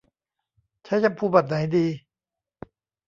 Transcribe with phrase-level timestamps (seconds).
[0.83, 1.87] ใช้แชมพูแบบไหนดี